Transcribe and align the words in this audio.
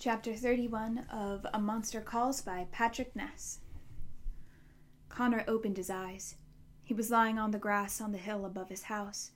Chapter 0.00 0.32
31 0.32 1.04
of 1.12 1.44
A 1.52 1.60
Monster 1.60 2.00
Calls 2.00 2.40
by 2.40 2.66
Patrick 2.72 3.14
Ness. 3.14 3.58
Conor 5.10 5.44
opened 5.46 5.76
his 5.76 5.90
eyes. 5.90 6.36
He 6.82 6.94
was 6.94 7.10
lying 7.10 7.38
on 7.38 7.50
the 7.50 7.58
grass 7.58 8.00
on 8.00 8.10
the 8.10 8.16
hill 8.16 8.46
above 8.46 8.70
his 8.70 8.84
house. 8.84 9.32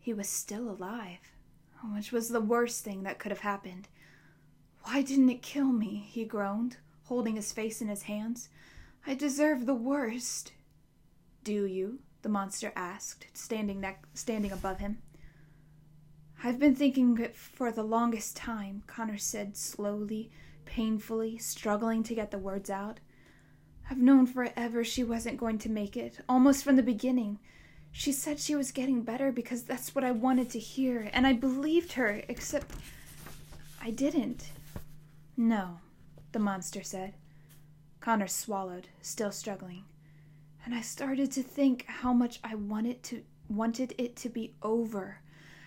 He 0.00 0.12
was 0.12 0.28
still 0.28 0.68
alive, 0.68 1.20
which 1.94 2.10
was 2.10 2.28
the 2.28 2.40
worst 2.40 2.82
thing 2.82 3.04
that 3.04 3.20
could 3.20 3.30
have 3.30 3.42
happened. 3.42 3.86
Why 4.82 5.00
didn't 5.02 5.30
it 5.30 5.42
kill 5.42 5.70
me? 5.70 6.08
he 6.10 6.24
groaned, 6.24 6.78
holding 7.04 7.36
his 7.36 7.52
face 7.52 7.80
in 7.80 7.86
his 7.86 8.02
hands. 8.02 8.48
I 9.06 9.14
deserve 9.14 9.64
the 9.64 9.76
worst. 9.76 10.54
Do 11.44 11.66
you? 11.66 12.00
the 12.22 12.28
monster 12.28 12.72
asked, 12.74 13.28
standing, 13.32 13.80
ne- 13.80 13.98
standing 14.12 14.50
above 14.50 14.80
him. 14.80 14.98
I've 16.46 16.58
been 16.58 16.74
thinking 16.74 17.16
it 17.20 17.34
for 17.34 17.72
the 17.72 17.82
longest 17.82 18.36
time, 18.36 18.82
Conor 18.86 19.16
said 19.16 19.56
slowly, 19.56 20.30
painfully, 20.66 21.38
struggling 21.38 22.02
to 22.02 22.14
get 22.14 22.30
the 22.30 22.38
words 22.38 22.68
out. 22.68 23.00
I've 23.90 23.96
known 23.96 24.26
forever 24.26 24.84
she 24.84 25.02
wasn't 25.02 25.38
going 25.40 25.56
to 25.60 25.70
make 25.70 25.96
it, 25.96 26.18
almost 26.28 26.62
from 26.62 26.76
the 26.76 26.82
beginning. 26.82 27.38
She 27.92 28.12
said 28.12 28.38
she 28.38 28.54
was 28.54 28.72
getting 28.72 29.00
better 29.00 29.32
because 29.32 29.62
that's 29.62 29.94
what 29.94 30.04
I 30.04 30.10
wanted 30.10 30.50
to 30.50 30.58
hear, 30.58 31.08
and 31.14 31.26
I 31.26 31.32
believed 31.32 31.94
her, 31.94 32.22
except 32.28 32.72
I 33.80 33.90
didn't. 33.90 34.50
No, 35.38 35.78
the 36.32 36.40
monster 36.40 36.82
said. 36.82 37.14
Conor 38.00 38.28
swallowed, 38.28 38.88
still 39.00 39.32
struggling. 39.32 39.84
And 40.66 40.74
I 40.74 40.82
started 40.82 41.32
to 41.32 41.42
think 41.42 41.86
how 41.86 42.12
much 42.12 42.38
I 42.44 42.54
wanted 42.54 43.02
to 43.04 43.22
wanted 43.48 43.94
it 43.96 44.16
to 44.16 44.28
be 44.28 44.54
over 44.62 45.20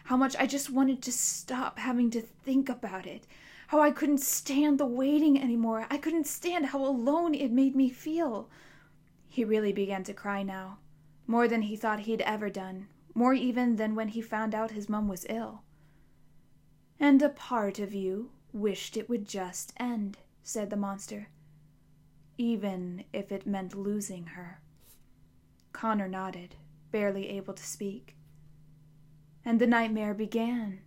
how 0.07 0.15
much 0.15 0.37
I 0.39 0.47
just 0.47 0.69
wanted 0.69 1.01
to 1.01 1.11
stop 1.11 1.79
having 1.79 2.09
to 2.11 2.21
think 2.21 2.69
about 2.69 3.05
it, 3.05 3.27
how 3.67 3.81
I 3.81 3.91
couldn't 3.91 4.21
stand 4.21 4.79
the 4.79 4.85
waiting 4.85 5.37
anymore. 5.37 5.85
I 5.89 5.97
couldn't 5.97 6.27
stand 6.27 6.67
how 6.67 6.85
alone 6.85 7.35
it 7.35 7.51
made 7.51 7.75
me 7.75 7.89
feel. 7.89 8.49
He 9.27 9.43
really 9.43 9.73
began 9.73 10.05
to 10.05 10.13
cry 10.13 10.43
now, 10.43 10.77
more 11.27 11.49
than 11.49 11.63
he 11.63 11.75
thought 11.75 11.99
he'd 11.99 12.21
ever 12.21 12.49
done, 12.49 12.87
more 13.13 13.33
even 13.33 13.75
than 13.75 13.95
when 13.95 14.07
he 14.07 14.21
found 14.21 14.55
out 14.55 14.71
his 14.71 14.87
mum 14.87 15.09
was 15.09 15.25
ill. 15.27 15.63
And 16.97 17.21
a 17.21 17.27
part 17.27 17.77
of 17.77 17.93
you 17.93 18.29
wished 18.53 18.95
it 18.95 19.09
would 19.09 19.27
just 19.27 19.73
end, 19.75 20.19
said 20.41 20.69
the 20.69 20.77
monster, 20.77 21.27
even 22.37 23.03
if 23.11 23.29
it 23.29 23.45
meant 23.45 23.75
losing 23.75 24.27
her. 24.27 24.61
Conor 25.73 26.07
nodded, 26.07 26.55
barely 26.91 27.27
able 27.27 27.53
to 27.53 27.65
speak. 27.65 28.16
And 29.47 29.61
the 29.61 29.65
nightmare 29.65 30.13
began. 30.13 30.81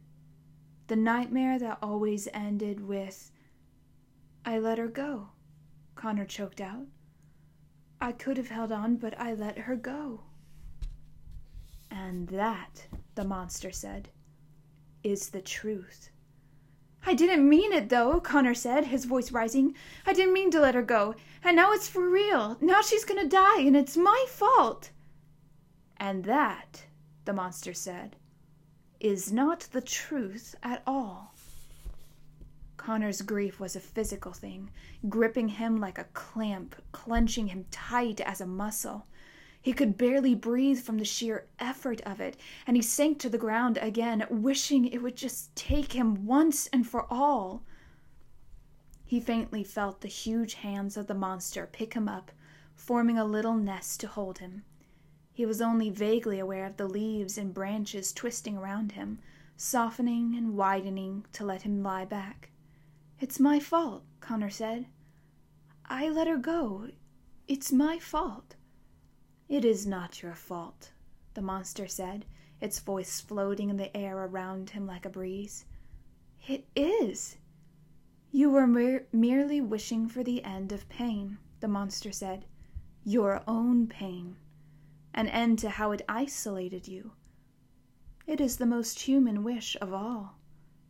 The 0.88 0.94
nightmare 0.94 1.58
that 1.58 1.78
always 1.80 2.28
ended 2.34 2.86
with, 2.86 3.30
I 4.44 4.58
let 4.58 4.76
her 4.76 4.86
go, 4.86 5.28
Conor 5.94 6.26
choked 6.26 6.60
out. 6.60 6.84
I 8.02 8.12
could 8.12 8.36
have 8.36 8.50
held 8.50 8.70
on, 8.70 8.96
but 8.96 9.18
I 9.18 9.32
let 9.32 9.60
her 9.60 9.76
go. 9.76 10.24
And 11.90 12.28
that, 12.28 12.86
the 13.14 13.24
monster 13.24 13.72
said, 13.72 14.10
is 15.02 15.30
the 15.30 15.40
truth. 15.40 16.10
I 17.06 17.14
didn't 17.14 17.48
mean 17.48 17.72
it, 17.72 17.88
though, 17.88 18.20
Conor 18.20 18.52
said, 18.52 18.84
his 18.84 19.06
voice 19.06 19.32
rising. 19.32 19.74
I 20.04 20.12
didn't 20.12 20.34
mean 20.34 20.50
to 20.50 20.60
let 20.60 20.74
her 20.74 20.82
go. 20.82 21.14
And 21.42 21.56
now 21.56 21.72
it's 21.72 21.88
for 21.88 22.06
real. 22.06 22.58
Now 22.60 22.82
she's 22.82 23.06
going 23.06 23.22
to 23.22 23.26
die, 23.26 23.60
and 23.60 23.74
it's 23.74 23.96
my 23.96 24.26
fault. 24.28 24.90
And 25.96 26.24
that, 26.24 26.84
the 27.24 27.32
monster 27.32 27.72
said, 27.72 28.16
is 29.00 29.32
not 29.32 29.60
the 29.72 29.80
truth 29.80 30.54
at 30.62 30.82
all. 30.86 31.34
Conor's 32.76 33.22
grief 33.22 33.58
was 33.58 33.76
a 33.76 33.80
physical 33.80 34.32
thing, 34.32 34.70
gripping 35.08 35.48
him 35.48 35.80
like 35.80 35.98
a 35.98 36.08
clamp, 36.12 36.74
clenching 36.92 37.48
him 37.48 37.66
tight 37.70 38.20
as 38.20 38.40
a 38.40 38.46
muscle. 38.46 39.06
He 39.62 39.72
could 39.72 39.98
barely 39.98 40.34
breathe 40.34 40.80
from 40.80 40.98
the 40.98 41.04
sheer 41.04 41.46
effort 41.58 42.00
of 42.02 42.20
it, 42.20 42.38
and 42.66 42.76
he 42.76 42.82
sank 42.82 43.18
to 43.18 43.28
the 43.28 43.36
ground 43.36 43.78
again, 43.82 44.26
wishing 44.30 44.86
it 44.86 45.02
would 45.02 45.16
just 45.16 45.54
take 45.54 45.92
him 45.92 46.26
once 46.26 46.68
and 46.68 46.86
for 46.86 47.06
all. 47.12 47.62
He 49.04 49.20
faintly 49.20 49.64
felt 49.64 50.00
the 50.00 50.08
huge 50.08 50.54
hands 50.54 50.96
of 50.96 51.06
the 51.06 51.14
monster 51.14 51.68
pick 51.70 51.94
him 51.94 52.08
up, 52.08 52.30
forming 52.74 53.18
a 53.18 53.24
little 53.24 53.54
nest 53.54 54.00
to 54.00 54.06
hold 54.06 54.38
him. 54.38 54.62
He 55.40 55.46
was 55.46 55.62
only 55.62 55.88
vaguely 55.88 56.38
aware 56.38 56.66
of 56.66 56.76
the 56.76 56.86
leaves 56.86 57.38
and 57.38 57.54
branches 57.54 58.12
twisting 58.12 58.58
around 58.58 58.92
him, 58.92 59.20
softening 59.56 60.36
and 60.36 60.54
widening 60.54 61.24
to 61.32 61.46
let 61.46 61.62
him 61.62 61.82
lie 61.82 62.04
back. 62.04 62.50
It's 63.18 63.40
my 63.40 63.58
fault, 63.58 64.04
Conor 64.20 64.50
said. 64.50 64.88
I 65.86 66.10
let 66.10 66.26
her 66.26 66.36
go. 66.36 66.90
It's 67.48 67.72
my 67.72 67.98
fault. 67.98 68.56
It 69.48 69.64
is 69.64 69.86
not 69.86 70.20
your 70.20 70.34
fault, 70.34 70.92
the 71.32 71.40
monster 71.40 71.86
said, 71.86 72.26
its 72.60 72.78
voice 72.78 73.22
floating 73.22 73.70
in 73.70 73.78
the 73.78 73.96
air 73.96 74.18
around 74.18 74.68
him 74.68 74.86
like 74.86 75.06
a 75.06 75.08
breeze. 75.08 75.64
It 76.46 76.68
is. 76.76 77.38
You 78.30 78.50
were 78.50 78.66
mer- 78.66 79.06
merely 79.10 79.62
wishing 79.62 80.06
for 80.06 80.22
the 80.22 80.44
end 80.44 80.70
of 80.70 80.86
pain, 80.90 81.38
the 81.60 81.68
monster 81.68 82.12
said. 82.12 82.44
Your 83.04 83.42
own 83.48 83.86
pain 83.86 84.36
an 85.14 85.28
end 85.28 85.58
to 85.60 85.70
how 85.70 85.92
it 85.92 86.02
isolated 86.08 86.88
you. 86.88 87.12
It 88.26 88.40
is 88.40 88.56
the 88.56 88.66
most 88.66 89.00
human 89.00 89.42
wish 89.42 89.76
of 89.80 89.92
all. 89.92 90.36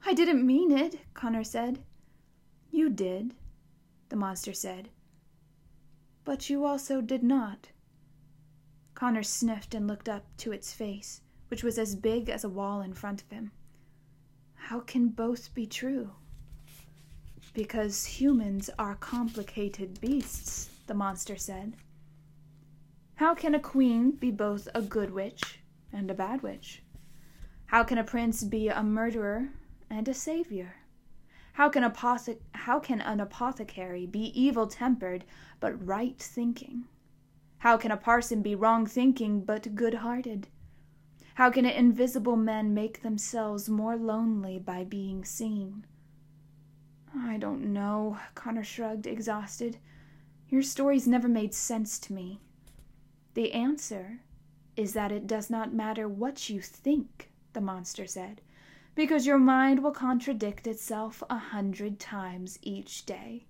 I 0.04 0.14
didn't 0.14 0.47
mean 0.47 0.70
it, 0.70 1.00
Conor 1.14 1.44
said. 1.44 1.82
You 2.70 2.91
did, 2.91 3.34
the 4.08 4.16
monster 4.16 4.53
said. 4.53 4.91
But 6.25 6.50
you 6.50 6.64
also 6.64 7.00
did 7.00 7.22
not. 7.22 7.70
Conor 8.94 9.22
sniffed 9.22 9.75
and 9.75 9.88
looked 9.88 10.08
up 10.08 10.25
to 10.38 10.52
its 10.52 10.72
face, 10.72 11.22
which 11.48 11.64
was 11.64 11.78
as 11.78 11.97
big 11.97 12.28
as 12.28 12.44
a 12.44 12.48
wall 12.48 12.82
in 12.82 12.92
front 12.92 13.22
of 13.22 13.31
him. 13.31 13.50
How 14.54 14.81
can 14.81 15.08
both 15.08 15.54
be 15.54 15.66
true? 15.66 16.12
Because 17.54 18.04
humans 18.04 18.70
are 18.78 18.94
complicated 18.94 20.00
beasts, 20.00 20.69
the 20.87 20.94
monster 20.94 21.37
said. 21.37 21.75
How 23.20 23.34
can 23.34 23.54
a 23.54 23.60
queen 23.60 24.12
be 24.12 24.31
both 24.31 24.66
a 24.75 24.81
good 24.81 25.10
witch 25.10 25.60
and 25.92 26.10
a 26.10 26.14
bad 26.14 26.41
witch? 26.41 26.82
How 27.66 27.84
can 27.84 27.98
a 27.98 28.03
prince 28.03 28.42
be 28.42 28.69
a 28.69 28.82
murderer 28.82 29.50
and 29.91 30.08
a 30.08 30.14
savior? 30.14 30.76
How 31.53 31.69
can, 31.69 31.82
apothe- 31.82 32.41
how 32.53 32.81
can 32.81 33.03
an 33.03 33.20
apothecary 33.20 34.06
be 34.06 34.32
evil 34.41 34.66
tempered 34.66 35.26
but 35.60 35.86
right 35.86 36.19
thinking? 36.19 36.86
How 37.58 37.76
can 37.76 37.91
a 37.91 37.97
parson 37.98 38.41
be 38.41 38.54
wrong 38.54 38.86
thinking 38.86 39.44
but 39.44 39.75
good 39.75 39.97
hearted? 39.97 40.48
How 41.34 41.50
can 41.50 41.66
invisible 41.66 42.37
men 42.37 42.72
make 42.72 43.02
themselves 43.02 43.69
more 43.69 43.98
lonely 43.98 44.58
by 44.58 44.82
being 44.82 45.26
seen? 45.26 45.84
I 47.14 47.37
don't 47.37 47.70
know, 47.70 48.16
Conor 48.34 48.64
shrugged, 48.64 49.06
exhausted. 49.06 49.76
Your 50.48 50.62
stories 50.62 51.06
never 51.06 51.28
made 51.28 51.52
sense 51.52 51.98
to 51.98 52.14
me. 52.14 52.41
The 53.34 53.52
answer 53.52 54.20
is 54.76 54.92
that 54.94 55.12
it 55.12 55.26
does 55.26 55.50
not 55.50 55.72
matter 55.72 56.08
what 56.08 56.48
you 56.48 56.60
think, 56.60 57.30
the 57.52 57.60
monster 57.60 58.06
said, 58.06 58.41
because 58.94 59.26
your 59.26 59.38
mind 59.38 59.82
will 59.82 59.92
contradict 59.92 60.66
itself 60.66 61.22
a 61.30 61.38
hundred 61.38 62.00
times 62.00 62.58
each 62.62 63.06
day. 63.06 63.46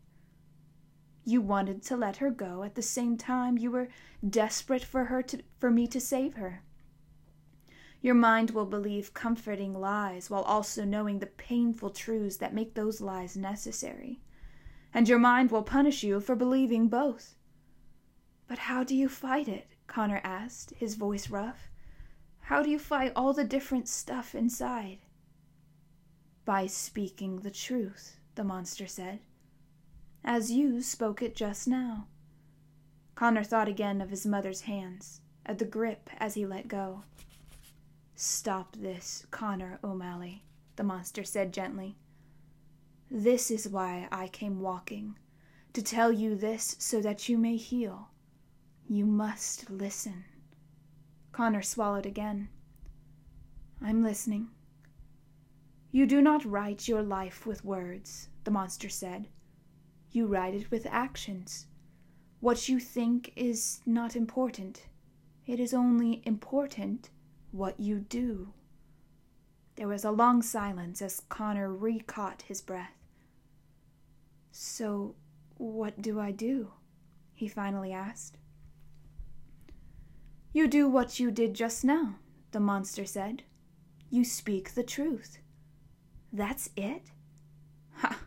You 1.24 1.40
wanted 1.40 1.82
to 1.84 1.96
let 1.96 2.16
her 2.18 2.30
go 2.30 2.62
at 2.62 2.74
the 2.74 2.82
same 2.82 3.16
time 3.16 3.58
you 3.58 3.70
were 3.70 3.88
desperate 4.28 4.84
for 4.84 5.04
her 5.04 5.22
to, 5.22 5.42
for 5.58 5.70
me 5.70 5.86
to 5.88 6.00
save 6.00 6.34
her. 6.34 6.62
Your 8.02 8.14
mind 8.14 8.50
will 8.50 8.64
believe 8.66 9.12
comforting 9.12 9.74
lies 9.74 10.30
while 10.30 10.42
also 10.42 10.84
knowing 10.84 11.18
the 11.18 11.26
painful 11.26 11.90
truths 11.90 12.38
that 12.38 12.54
make 12.54 12.74
those 12.74 13.00
lies 13.00 13.36
necessary. 13.36 14.20
And 14.92 15.08
your 15.08 15.18
mind 15.18 15.50
will 15.50 15.62
punish 15.62 16.02
you 16.02 16.20
for 16.20 16.34
believing 16.34 16.88
both. 16.88 17.36
But 18.50 18.58
how 18.58 18.82
do 18.82 18.96
you 18.96 19.08
fight 19.08 19.46
it? 19.46 19.68
Conor 19.86 20.20
asked, 20.24 20.72
his 20.74 20.96
voice 20.96 21.30
rough. 21.30 21.70
How 22.40 22.64
do 22.64 22.68
you 22.68 22.80
fight 22.80 23.12
all 23.14 23.32
the 23.32 23.44
different 23.44 23.86
stuff 23.86 24.34
inside? 24.34 24.98
By 26.44 26.66
speaking 26.66 27.36
the 27.36 27.52
truth, 27.52 28.16
the 28.34 28.42
monster 28.42 28.88
said, 28.88 29.20
as 30.24 30.50
you 30.50 30.82
spoke 30.82 31.22
it 31.22 31.36
just 31.36 31.68
now. 31.68 32.08
Conor 33.14 33.44
thought 33.44 33.68
again 33.68 34.00
of 34.00 34.10
his 34.10 34.26
mother's 34.26 34.62
hands, 34.62 35.20
at 35.46 35.60
the 35.60 35.64
grip 35.64 36.10
as 36.18 36.34
he 36.34 36.44
let 36.44 36.66
go. 36.66 37.04
Stop 38.16 38.74
this, 38.74 39.26
Conor 39.30 39.78
O'Malley, 39.84 40.42
the 40.74 40.82
monster 40.82 41.22
said 41.22 41.52
gently. 41.52 41.94
This 43.08 43.48
is 43.52 43.68
why 43.68 44.08
I 44.10 44.26
came 44.26 44.58
walking, 44.58 45.16
to 45.72 45.82
tell 45.82 46.10
you 46.10 46.34
this 46.34 46.74
so 46.80 47.00
that 47.00 47.28
you 47.28 47.38
may 47.38 47.54
heal. 47.54 48.08
You 48.92 49.06
must 49.06 49.70
listen. 49.70 50.24
Conor 51.30 51.62
swallowed 51.62 52.06
again. 52.06 52.48
I'm 53.80 54.02
listening. 54.02 54.48
You 55.92 56.06
do 56.06 56.20
not 56.20 56.44
write 56.44 56.88
your 56.88 57.00
life 57.00 57.46
with 57.46 57.64
words, 57.64 58.30
the 58.42 58.50
monster 58.50 58.88
said. 58.88 59.28
You 60.10 60.26
write 60.26 60.54
it 60.54 60.72
with 60.72 60.88
actions. 60.90 61.68
What 62.40 62.68
you 62.68 62.80
think 62.80 63.32
is 63.36 63.80
not 63.86 64.16
important. 64.16 64.88
It 65.46 65.60
is 65.60 65.72
only 65.72 66.20
important 66.24 67.10
what 67.52 67.78
you 67.78 68.00
do. 68.00 68.52
There 69.76 69.86
was 69.86 70.04
a 70.04 70.10
long 70.10 70.42
silence 70.42 71.00
as 71.00 71.22
Conor 71.28 71.72
recaught 71.72 72.42
his 72.42 72.60
breath. 72.60 72.98
So, 74.50 75.14
what 75.58 76.02
do 76.02 76.18
I 76.18 76.32
do? 76.32 76.72
he 77.34 77.46
finally 77.46 77.92
asked. 77.92 78.36
You 80.52 80.66
do 80.66 80.88
what 80.88 81.20
you 81.20 81.30
did 81.30 81.54
just 81.54 81.84
now, 81.84 82.16
the 82.50 82.60
monster 82.60 83.04
said. 83.04 83.44
You 84.10 84.24
speak 84.24 84.74
the 84.74 84.82
truth. 84.82 85.38
That's 86.32 86.70
it? 86.76 87.12
Ha! 87.98 88.18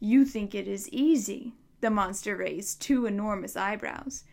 You 0.00 0.24
think 0.24 0.54
it 0.54 0.66
is 0.66 0.88
easy. 0.88 1.54
The 1.80 1.90
monster 1.90 2.36
raised 2.36 2.82
two 2.82 3.06
enormous 3.06 3.56
eyebrows. 3.56 4.24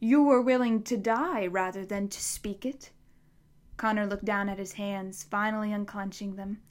You 0.00 0.22
were 0.22 0.40
willing 0.40 0.82
to 0.84 0.96
die 0.96 1.46
rather 1.46 1.84
than 1.84 2.08
to 2.08 2.20
speak 2.20 2.64
it. 2.64 2.90
Conor 3.76 4.06
looked 4.06 4.24
down 4.24 4.48
at 4.48 4.58
his 4.58 4.72
hands, 4.72 5.22
finally 5.22 5.72
unclenching 5.72 6.36
them. 6.36 6.62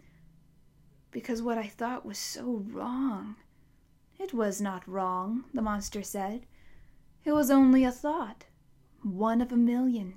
Because 1.11 1.41
what 1.41 1.57
I 1.57 1.67
thought 1.67 2.05
was 2.05 2.17
so 2.17 2.63
wrong. 2.67 3.35
It 4.17 4.33
was 4.33 4.59
not 4.59 4.87
wrong, 4.87 5.45
the 5.53 5.61
monster 5.61 6.01
said. 6.01 6.47
It 7.23 7.33
was 7.33 7.51
only 7.51 7.83
a 7.83 7.91
thought, 7.91 8.45
one 9.05 9.39
of 9.39 9.51
a 9.51 9.55
million. 9.55 10.15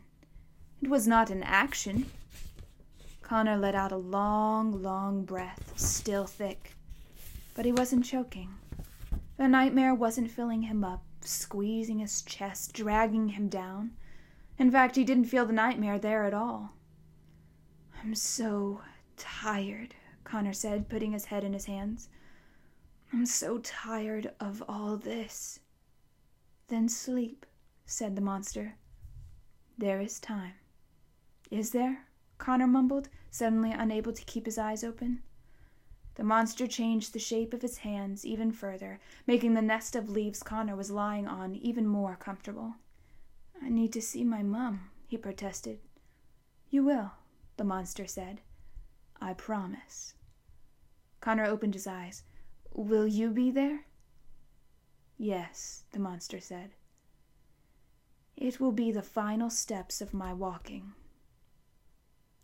It 0.81 0.89
was 0.89 1.07
not 1.07 1.29
an 1.29 1.43
action. 1.43 2.07
Conor 3.21 3.59
let 3.59 3.75
out 3.75 3.93
a 3.93 3.97
long, 3.97 4.83
long 4.83 5.25
breath, 5.25 5.75
still 5.77 6.25
thick. 6.25 6.75
But 7.55 7.67
he 7.67 7.73
wasn't 7.73 8.07
choking. 8.07 8.55
The 9.37 9.47
nightmare 9.47 9.95
wasn't 9.95 10.31
filling 10.31 10.63
him 10.63 10.85
up, 10.85 11.03
squeezing 11.21 11.99
his 11.99 12.23
chest, 12.23 12.73
dragging 12.73 13.29
him 13.29 13.49
down. 13.49 13.91
In 14.59 14.71
fact, 14.71 14.97
he 14.97 15.05
didn't 15.05 15.27
feel 15.27 15.45
the 15.45 15.53
nightmare 15.53 15.99
there 15.99 16.25
at 16.25 16.33
all. 16.33 16.73
I'm 18.03 18.15
so 18.15 18.81
tired, 19.19 19.95
Conor 20.25 20.55
said, 20.55 20.89
putting 20.89 21.13
his 21.13 21.27
head 21.27 21.45
in 21.45 21.53
his 21.53 21.67
hands. 21.67 22.09
I'm 23.13 23.27
so 23.27 23.59
tired 23.59 24.33
of 24.41 24.63
all 24.67 24.97
this. 24.97 25.61
Then 26.69 26.89
sleep, 26.89 27.45
said 27.91 28.15
the 28.15 28.21
monster. 28.21 28.75
There 29.79 29.99
is 29.99 30.21
time. 30.21 30.53
Is 31.51 31.71
there? 31.71 32.05
Conor 32.37 32.67
mumbled, 32.67 33.09
suddenly 33.31 33.73
unable 33.73 34.13
to 34.13 34.25
keep 34.27 34.45
his 34.45 34.59
eyes 34.59 34.85
open. 34.85 35.23
The 36.17 36.23
monster 36.23 36.67
changed 36.67 37.15
the 37.15 37.19
shape 37.19 37.55
of 37.55 37.63
his 37.63 37.79
hands 37.79 38.27
even 38.27 38.53
further, 38.53 39.01
making 39.27 39.55
the 39.55 39.63
nest 39.63 39.97
of 39.97 40.11
leaves 40.11 40.43
Conor 40.43 40.77
was 40.77 40.91
lying 40.91 41.27
on 41.27 41.55
even 41.55 41.87
more 41.87 42.15
comfortable. 42.15 42.75
I 43.63 43.71
need 43.71 43.95
to 43.95 44.03
see 44.03 44.23
my 44.23 44.43
mum, 44.43 44.91
he 45.07 45.17
protested. 45.17 45.79
You 46.69 46.85
will, 46.85 47.13
the 47.57 47.65
monster 47.65 48.07
said. 48.07 48.43
I 49.19 49.33
promise. 49.33 50.13
Conor 51.23 51.47
opened 51.47 51.73
his 51.73 51.87
eyes. 51.87 52.23
Will 52.71 53.07
you 53.07 53.31
be 53.31 53.51
there? 53.51 53.87
Yes, 55.17 55.85
the 55.93 55.99
monster 55.99 56.39
said. 56.39 56.75
It 58.41 58.61
will 58.61 58.71
be 58.71 58.93
the 58.93 59.03
final 59.03 59.51
steps 59.51 60.01
of 60.01 60.15
my 60.15 60.33
walking. 60.33 60.93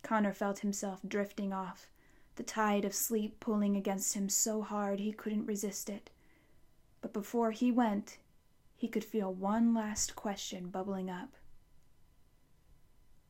Conor 0.03 0.33
felt 0.33 0.59
himself 0.59 0.99
drifting 1.07 1.53
off, 1.53 1.87
the 2.35 2.43
tide 2.43 2.83
of 2.83 2.93
sleep 2.93 3.39
pulling 3.39 3.77
against 3.77 4.13
him 4.13 4.27
so 4.27 4.61
hard 4.61 4.99
he 4.99 5.13
couldn't 5.13 5.45
resist 5.45 5.89
it. 5.89 6.09
But 6.99 7.13
before 7.13 7.51
he 7.51 7.71
went, 7.71 8.17
he 8.75 8.89
could 8.89 9.05
feel 9.05 9.33
one 9.33 9.73
last 9.73 10.17
question 10.17 10.67
bubbling 10.67 11.09
up. 11.09 11.37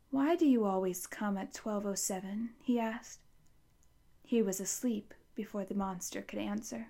Why 0.09 0.35
do 0.35 0.47
you 0.47 0.65
always 0.65 1.05
come 1.05 1.37
at 1.37 1.55
1207? 1.55 2.49
he 2.63 2.79
asked. 2.79 3.19
He 4.23 4.41
was 4.41 4.59
asleep 4.59 5.13
before 5.35 5.65
the 5.65 5.75
monster 5.75 6.23
could 6.23 6.39
answer. 6.39 6.87